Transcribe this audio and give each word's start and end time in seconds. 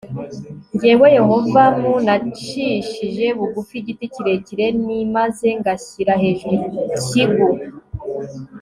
jyewe 0.79 1.07
Yehova 1.17 1.63
m 1.79 1.81
nacishije 2.05 3.25
bugu 3.37 3.59
igiti 3.79 4.05
kirekire 4.13 4.65
n 4.85 4.87
maze 5.15 5.47
ngashyira 5.59 6.13
hejuru 6.23 6.63
ikigu 6.97 7.47